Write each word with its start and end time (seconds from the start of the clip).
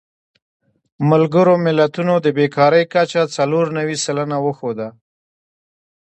ملګرو 1.09 1.53
ملتونو 1.65 2.13
د 2.25 2.27
بېکارۍ 2.37 2.83
کچه 2.93 3.23
څلور 3.37 3.65
نوي 3.77 3.97
سلنه 4.05 4.37
وښوده. 4.41 4.87